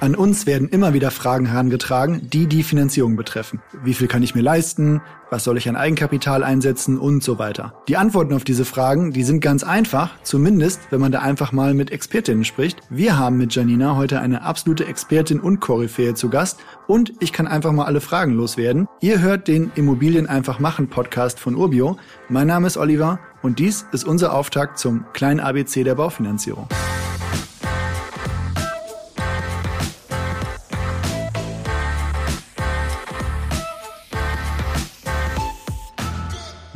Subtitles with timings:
[0.00, 3.60] An uns werden immer wieder Fragen herangetragen, die die Finanzierung betreffen.
[3.84, 5.02] Wie viel kann ich mir leisten?
[5.28, 6.98] Was soll ich an Eigenkapital einsetzen?
[6.98, 7.74] Und so weiter.
[7.86, 11.74] Die Antworten auf diese Fragen, die sind ganz einfach, zumindest wenn man da einfach mal
[11.74, 12.80] mit Expertinnen spricht.
[12.88, 17.46] Wir haben mit Janina heute eine absolute Expertin und Koryphäe zu Gast und ich kann
[17.46, 18.88] einfach mal alle Fragen loswerden.
[19.02, 21.98] Ihr hört den Immobilien einfach machen Podcast von Urbio.
[22.30, 26.68] Mein Name ist Oliver und dies ist unser Auftakt zum kleinen ABC der Baufinanzierung.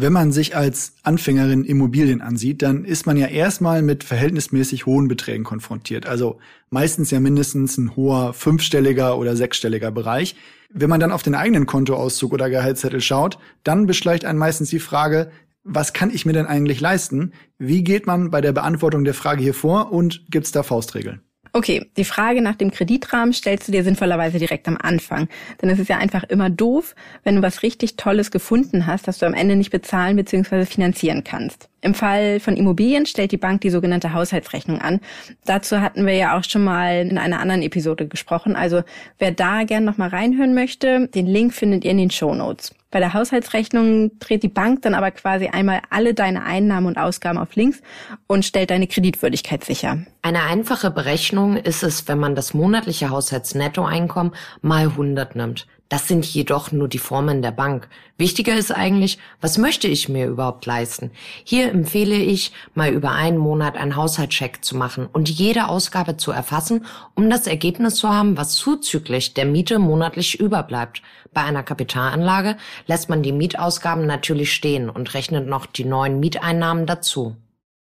[0.04, 5.08] Wenn man sich als Anfängerin Immobilien ansieht, dann ist man ja erstmal mit verhältnismäßig hohen
[5.08, 6.04] Beträgen konfrontiert.
[6.04, 10.36] Also meistens ja mindestens ein hoher fünfstelliger oder sechsstelliger Bereich.
[10.68, 14.78] Wenn man dann auf den eigenen Kontoauszug oder Gehaltszettel schaut, dann beschleicht einen meistens die
[14.78, 15.30] Frage,
[15.62, 17.32] was kann ich mir denn eigentlich leisten?
[17.56, 21.22] Wie geht man bei der Beantwortung der Frage hier vor und gibt's da Faustregeln?
[21.56, 25.28] Okay, die Frage nach dem Kreditrahmen stellst du dir sinnvollerweise direkt am Anfang.
[25.62, 29.19] Denn es ist ja einfach immer doof, wenn du was richtig Tolles gefunden hast, das
[29.19, 30.66] du am Ende nicht bezahlen bzw.
[30.66, 31.69] finanzieren kannst.
[31.80, 34.98] Im Fall von Immobilien stellt die Bank die sogenannte Haushaltsrechnung an.
[35.44, 38.56] Dazu hatten wir ja auch schon mal in einer anderen Episode gesprochen.
[38.56, 38.82] Also
[39.20, 42.75] wer da gern nochmal reinhören möchte, den Link findet ihr in den Show Notes.
[42.95, 47.39] Bei der Haushaltsrechnung dreht die Bank dann aber quasi einmal alle deine Einnahmen und Ausgaben
[47.39, 47.83] auf links
[48.28, 50.06] und stellt deine Kreditwürdigkeit sicher.
[50.23, 55.67] Eine einfache Berechnung ist es, wenn man das monatliche Haushaltsnettoeinkommen mal 100 nimmt.
[55.89, 57.89] Das sind jedoch nur die Formen der Bank.
[58.17, 61.11] Wichtiger ist eigentlich, was möchte ich mir überhaupt leisten?
[61.45, 66.31] Hier empfehle ich, mal über einen Monat einen Haushaltscheck zu machen und jede Ausgabe zu
[66.31, 71.03] erfassen, um das Ergebnis zu haben, was zuzüglich der Miete monatlich überbleibt.
[71.34, 76.86] Bei einer Kapitalanlage lässt man die Mietausgaben natürlich stehen und rechnet noch die neuen Mieteinnahmen
[76.86, 77.36] dazu.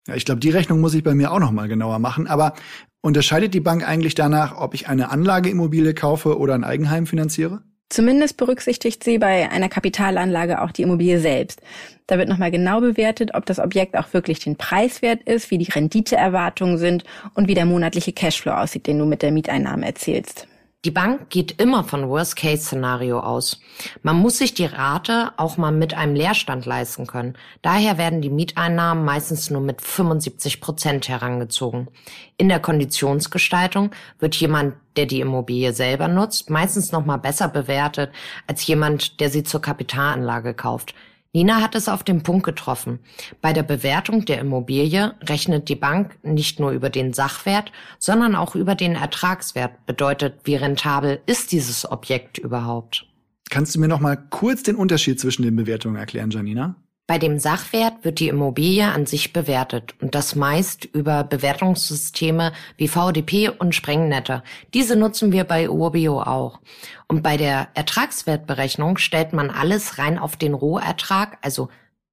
[0.06, 2.26] Ja, ich glaube, die Rechnung muss ich bei mir auch noch mal genauer machen.
[2.26, 2.54] Aber
[3.00, 7.62] unterscheidet die Bank eigentlich danach, ob ich eine Anlageimmobilie kaufe oder ein Eigenheim finanziere?
[7.90, 11.60] Zumindest berücksichtigt sie bei einer Kapitalanlage auch die Immobilie selbst.
[12.06, 15.58] Da wird nochmal genau bewertet, ob das Objekt auch wirklich den Preis wert ist, wie
[15.58, 17.04] die Renditeerwartungen sind
[17.34, 20.48] und wie der monatliche Cashflow aussieht, den du mit der Mieteinnahme erzielst.
[20.84, 23.58] Die Bank geht immer von Worst-Case-Szenario aus.
[24.02, 27.38] Man muss sich die Rate auch mal mit einem Leerstand leisten können.
[27.62, 31.88] Daher werden die Mieteinnahmen meistens nur mit 75 Prozent herangezogen.
[32.36, 38.10] In der Konditionsgestaltung wird jemand, der die Immobilie selber nutzt, meistens noch mal besser bewertet
[38.46, 40.94] als jemand, der sie zur Kapitalanlage kauft.
[41.34, 43.00] Nina hat es auf den Punkt getroffen.
[43.40, 48.54] Bei der Bewertung der Immobilie rechnet die Bank nicht nur über den Sachwert, sondern auch
[48.54, 49.84] über den Ertragswert.
[49.84, 53.06] Bedeutet, wie rentabel ist dieses Objekt überhaupt?
[53.50, 56.76] Kannst du mir noch mal kurz den Unterschied zwischen den Bewertungen erklären, Janina?
[57.06, 62.88] Bei dem Sachwert wird die Immobilie an sich bewertet und das meist über Bewertungssysteme wie
[62.88, 64.42] VDP und Sprengnetter.
[64.72, 66.60] Diese nutzen wir bei Urbio auch.
[67.06, 71.68] Und bei der Ertragswertberechnung stellt man alles rein auf den Rohertrag, also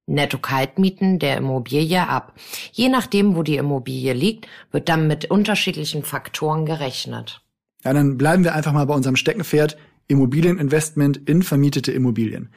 [0.06, 2.34] Netto-Kaltmieten der Immobilie ab.
[2.72, 7.40] Je nachdem, wo die Immobilie liegt, wird dann mit unterschiedlichen Faktoren gerechnet.
[7.82, 12.50] Ja, dann bleiben wir einfach mal bei unserem Steckenpferd Immobilieninvestment in vermietete Immobilien.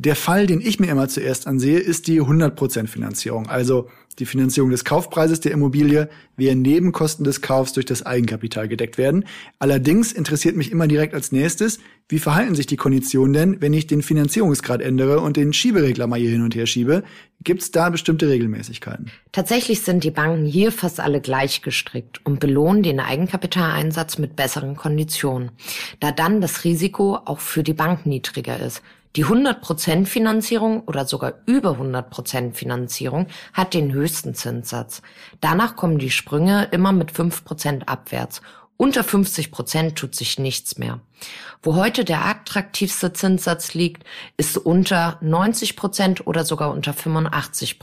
[0.00, 3.48] Der Fall, den ich mir immer zuerst ansehe, ist die 100% Finanzierung.
[3.48, 3.88] Also
[4.20, 9.24] die Finanzierung des Kaufpreises der Immobilie, wie Nebenkosten des Kaufs durch das Eigenkapital gedeckt werden.
[9.58, 11.78] Allerdings interessiert mich immer direkt als nächstes,
[12.08, 16.18] wie verhalten sich die Konditionen denn, wenn ich den Finanzierungsgrad ändere und den Schieberegler mal
[16.18, 17.02] hier hin und her schiebe?
[17.42, 19.10] Gibt es da bestimmte Regelmäßigkeiten?
[19.32, 24.74] Tatsächlich sind die Banken hier fast alle gleich gestrickt und belohnen den Eigenkapitaleinsatz mit besseren
[24.74, 25.50] Konditionen,
[26.00, 28.82] da dann das Risiko auch für die Bank niedriger ist.
[29.18, 35.02] Die 100% Finanzierung oder sogar über 100% Finanzierung hat den höchsten Zinssatz.
[35.40, 38.42] Danach kommen die Sprünge immer mit 5% abwärts.
[38.76, 41.00] Unter 50% tut sich nichts mehr.
[41.64, 44.04] Wo heute der attraktivste Zinssatz liegt,
[44.36, 47.80] ist unter 90% oder sogar unter 85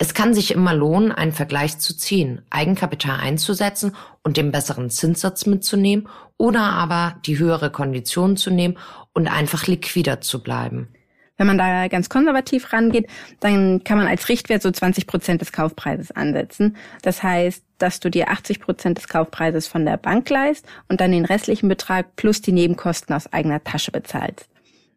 [0.00, 5.44] Es kann sich immer lohnen, einen Vergleich zu ziehen, Eigenkapital einzusetzen und den besseren Zinssatz
[5.44, 8.78] mitzunehmen oder aber die höhere Kondition zu nehmen
[9.12, 10.88] und einfach liquider zu bleiben.
[11.36, 13.08] Wenn man da ganz konservativ rangeht,
[13.40, 16.76] dann kann man als Richtwert so 20 Prozent des Kaufpreises ansetzen.
[17.02, 21.12] Das heißt, dass du dir 80 Prozent des Kaufpreises von der Bank leist und dann
[21.12, 24.48] den restlichen Betrag plus die Nebenkosten aus eigener Tasche bezahlst.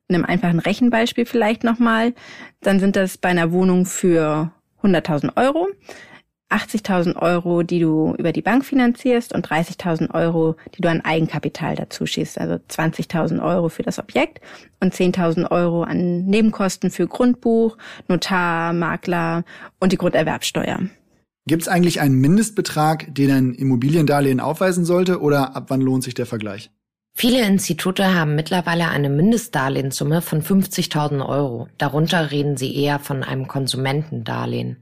[0.07, 2.13] In einem einfachen Rechenbeispiel vielleicht nochmal,
[2.61, 4.51] dann sind das bei einer Wohnung für
[4.83, 5.67] 100.000 Euro.
[6.51, 11.75] 80.000 Euro, die du über die Bank finanzierst und 30.000 Euro, die du an Eigenkapital
[11.75, 12.37] dazu schießt.
[12.39, 14.41] Also 20.000 Euro für das Objekt
[14.81, 17.77] und 10.000 Euro an Nebenkosten für Grundbuch,
[18.09, 19.45] Notar, Makler
[19.79, 20.79] und die Grunderwerbsteuer.
[21.47, 26.13] Gibt es eigentlich einen Mindestbetrag, den ein Immobiliendarlehen aufweisen sollte oder ab wann lohnt sich
[26.13, 26.69] der Vergleich?
[27.13, 31.67] Viele Institute haben mittlerweile eine Mindestdarlehenssumme von 50.000 Euro.
[31.77, 34.77] Darunter reden sie eher von einem Konsumentendarlehen.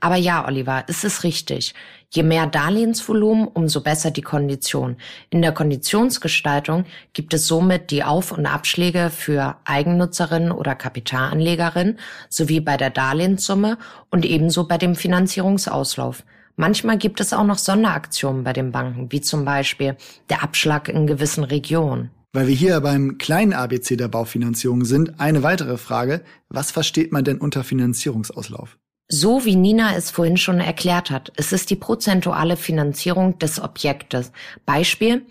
[0.00, 1.74] Aber ja, Oliver, ist es richtig.
[2.10, 4.96] Je mehr Darlehensvolumen, umso besser die Kondition.
[5.30, 11.98] In der Konditionsgestaltung gibt es somit die Auf- und Abschläge für Eigennutzerinnen oder Kapitalanlegerinnen
[12.28, 13.78] sowie bei der Darlehenssumme
[14.10, 16.24] und ebenso bei dem Finanzierungsauslauf.
[16.56, 19.96] Manchmal gibt es auch noch Sonderaktionen bei den Banken, wie zum Beispiel
[20.30, 22.10] der Abschlag in gewissen Regionen.
[22.32, 26.22] Weil wir hier beim kleinen ABC der Baufinanzierung sind, eine weitere Frage.
[26.48, 28.78] Was versteht man denn unter Finanzierungsauslauf?
[29.08, 34.32] So wie Nina es vorhin schon erklärt hat, es ist die prozentuale Finanzierung des Objektes.
[34.64, 35.24] Beispiel,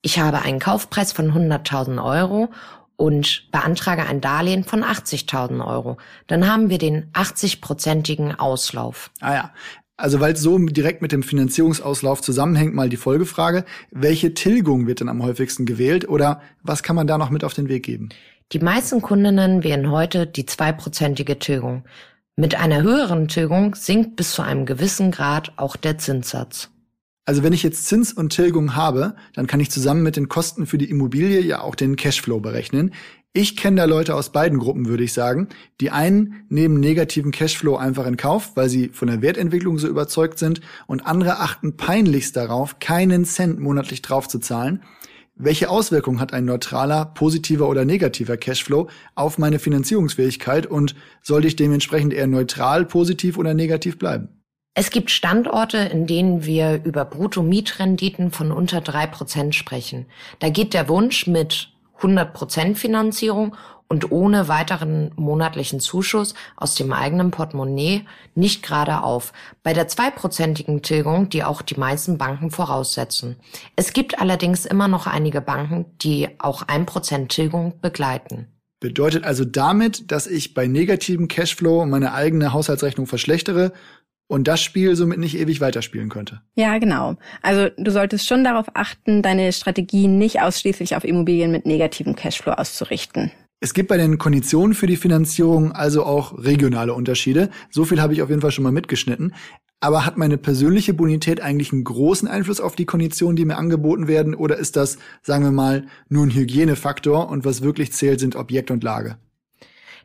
[0.00, 2.48] ich habe einen Kaufpreis von 100.000 Euro
[2.96, 5.96] und beantrage ein Darlehen von 80.000 Euro.
[6.26, 9.10] Dann haben wir den 80-prozentigen Auslauf.
[9.20, 9.50] Ah ja,
[10.02, 14.98] also weil es so direkt mit dem Finanzierungsauslauf zusammenhängt, mal die Folgefrage, welche Tilgung wird
[14.98, 18.08] denn am häufigsten gewählt oder was kann man da noch mit auf den Weg geben?
[18.50, 21.84] Die meisten Kundinnen wählen heute die zweiprozentige Tilgung.
[22.34, 26.68] Mit einer höheren Tilgung sinkt bis zu einem gewissen Grad auch der Zinssatz.
[27.24, 30.66] Also wenn ich jetzt Zins und Tilgung habe, dann kann ich zusammen mit den Kosten
[30.66, 32.92] für die Immobilie ja auch den Cashflow berechnen.
[33.34, 35.48] Ich kenne da Leute aus beiden Gruppen, würde ich sagen.
[35.80, 40.38] Die einen nehmen negativen Cashflow einfach in Kauf, weil sie von der Wertentwicklung so überzeugt
[40.38, 44.82] sind und andere achten peinlichst darauf, keinen Cent monatlich drauf zu zahlen.
[45.34, 51.56] Welche Auswirkungen hat ein neutraler, positiver oder negativer Cashflow auf meine Finanzierungsfähigkeit und sollte ich
[51.56, 54.42] dementsprechend eher neutral, positiv oder negativ bleiben?
[54.74, 60.04] Es gibt Standorte, in denen wir über Brutto-Mietrenditen von unter drei Prozent sprechen.
[60.38, 61.71] Da geht der Wunsch mit
[62.02, 63.56] 100% Finanzierung
[63.92, 69.34] und ohne weiteren monatlichen Zuschuss aus dem eigenen Portemonnaie nicht gerade auf.
[69.62, 73.36] Bei der zweiprozentigen Tilgung, die auch die meisten Banken voraussetzen.
[73.76, 78.46] Es gibt allerdings immer noch einige Banken, die auch 1% Tilgung begleiten.
[78.80, 83.72] Bedeutet also damit, dass ich bei negativem Cashflow meine eigene Haushaltsrechnung verschlechtere
[84.32, 86.40] und das Spiel somit nicht ewig weiterspielen könnte.
[86.54, 87.16] Ja, genau.
[87.42, 92.52] Also du solltest schon darauf achten, deine Strategie nicht ausschließlich auf Immobilien mit negativem Cashflow
[92.52, 93.30] auszurichten.
[93.60, 97.50] Es gibt bei den Konditionen für die Finanzierung also auch regionale Unterschiede.
[97.68, 99.34] So viel habe ich auf jeden Fall schon mal mitgeschnitten.
[99.80, 104.08] Aber hat meine persönliche Bonität eigentlich einen großen Einfluss auf die Konditionen, die mir angeboten
[104.08, 104.34] werden?
[104.34, 108.70] Oder ist das, sagen wir mal, nur ein Hygienefaktor und was wirklich zählt, sind Objekt
[108.70, 109.18] und Lage?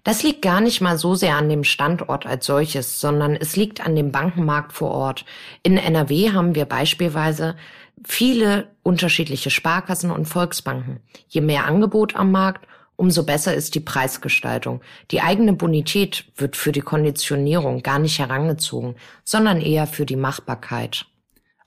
[0.07, 3.85] Das liegt gar nicht mal so sehr an dem Standort als solches, sondern es liegt
[3.85, 5.25] an dem Bankenmarkt vor Ort.
[5.63, 7.57] In NRW haben wir beispielsweise
[8.05, 11.01] viele unterschiedliche Sparkassen und Volksbanken.
[11.27, 12.65] Je mehr Angebot am Markt,
[12.95, 14.79] umso besser ist die Preisgestaltung.
[15.11, 18.95] Die eigene Bonität wird für die Konditionierung gar nicht herangezogen,
[19.25, 21.05] sondern eher für die Machbarkeit.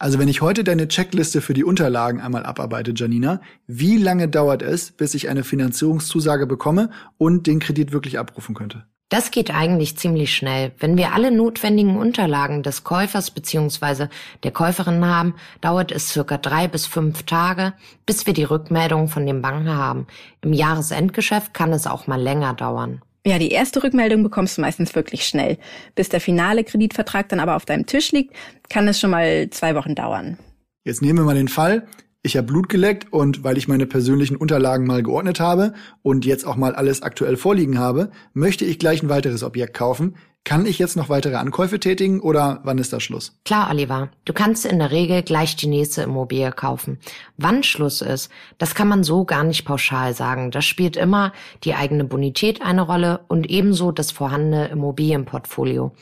[0.00, 4.62] Also wenn ich heute deine Checkliste für die Unterlagen einmal abarbeite, Janina, wie lange dauert
[4.62, 6.88] es, bis ich eine Finanzierungszusage bekomme
[7.18, 8.86] und den Kredit wirklich abrufen könnte?
[9.10, 10.72] Das geht eigentlich ziemlich schnell.
[10.78, 14.06] Wenn wir alle notwendigen Unterlagen des Käufers bzw.
[14.42, 17.74] der Käuferin haben, dauert es circa drei bis fünf Tage,
[18.06, 20.06] bis wir die Rückmeldung von den Banken haben.
[20.40, 23.02] Im Jahresendgeschäft kann es auch mal länger dauern.
[23.26, 25.58] Ja, die erste Rückmeldung bekommst du meistens wirklich schnell.
[25.94, 28.34] Bis der finale Kreditvertrag dann aber auf deinem Tisch liegt,
[28.68, 30.38] kann es schon mal zwei Wochen dauern.
[30.84, 31.86] Jetzt nehmen wir mal den Fall,
[32.22, 36.46] ich habe Blut geleckt und weil ich meine persönlichen Unterlagen mal geordnet habe und jetzt
[36.46, 40.16] auch mal alles aktuell vorliegen habe, möchte ich gleich ein weiteres Objekt kaufen.
[40.44, 43.38] Kann ich jetzt noch weitere Ankäufe tätigen oder wann ist da Schluss?
[43.44, 44.08] Klar, Oliver.
[44.24, 46.98] Du kannst in der Regel gleich die nächste Immobilie kaufen.
[47.36, 50.50] Wann Schluss ist, das kann man so gar nicht pauschal sagen.
[50.50, 51.32] Das spielt immer
[51.62, 55.92] die eigene Bonität eine Rolle und ebenso das vorhandene Immobilienportfolio.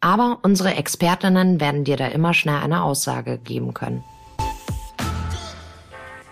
[0.00, 4.04] Aber unsere Expertinnen werden dir da immer schnell eine Aussage geben können.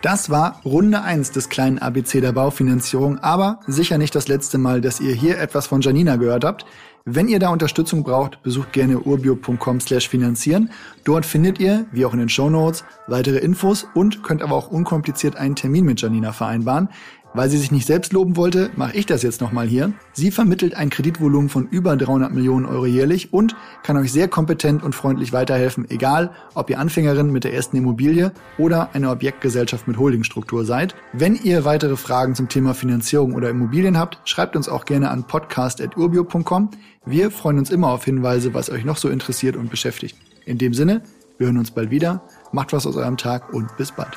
[0.02, 4.80] Das war Runde 1 des kleinen ABC der Baufinanzierung, aber sicher nicht das letzte Mal,
[4.80, 6.66] dass ihr hier etwas von Janina gehört habt.
[7.04, 10.70] Wenn ihr da Unterstützung braucht, besucht gerne urbio.com slash finanzieren.
[11.02, 14.70] Dort findet ihr, wie auch in den Show Notes, weitere Infos und könnt aber auch
[14.70, 16.88] unkompliziert einen Termin mit Janina vereinbaren.
[17.34, 19.92] Weil sie sich nicht selbst loben wollte, mache ich das jetzt nochmal hier.
[20.12, 24.82] Sie vermittelt ein Kreditvolumen von über 300 Millionen Euro jährlich und kann euch sehr kompetent
[24.82, 29.96] und freundlich weiterhelfen, egal ob ihr Anfängerin mit der ersten Immobilie oder eine Objektgesellschaft mit
[29.96, 30.94] Holdingstruktur seid.
[31.12, 35.24] Wenn ihr weitere Fragen zum Thema Finanzierung oder Immobilien habt, schreibt uns auch gerne an
[35.24, 36.70] podcast.urbio.com.
[37.06, 40.16] Wir freuen uns immer auf Hinweise, was euch noch so interessiert und beschäftigt.
[40.44, 41.02] In dem Sinne,
[41.38, 42.22] wir hören uns bald wieder.
[42.52, 44.16] Macht was aus eurem Tag und bis bald.